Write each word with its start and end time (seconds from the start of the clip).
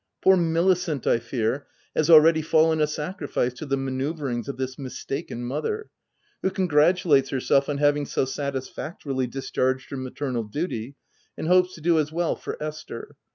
Poor 0.23 0.35
Milicent, 0.35 1.05
I 1.05 1.19
fear, 1.19 1.67
has 1.95 2.09
already 2.09 2.41
fallen 2.41 2.81
a 2.81 2.87
sacrifice 2.87 3.53
to 3.53 3.67
the 3.67 3.77
manceuvrings 3.77 4.47
of 4.47 4.57
this 4.57 4.79
mistaken 4.79 5.43
mother, 5.45 5.91
who 6.41 6.49
congratulates 6.49 7.29
herself 7.29 7.69
on 7.69 7.77
having 7.77 8.07
so 8.07 8.25
satis 8.25 8.67
factorily 8.67 9.29
discharged 9.29 9.91
her 9.91 9.97
maternal 9.97 10.41
duty, 10.43 10.95
and 11.37 11.47
hopes 11.47 11.75
to 11.75 11.81
do 11.81 11.99
as 11.99 12.11
well 12.11 12.35
for 12.35 12.57
Esther. 12.59 13.15